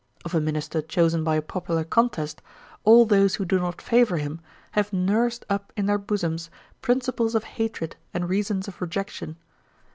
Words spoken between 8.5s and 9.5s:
of rejection.